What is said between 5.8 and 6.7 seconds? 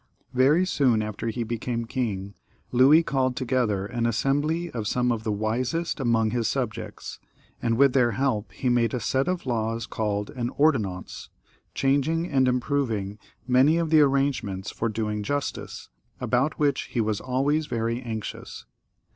among his